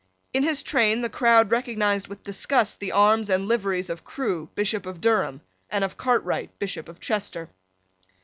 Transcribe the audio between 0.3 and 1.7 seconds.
In his train the crowd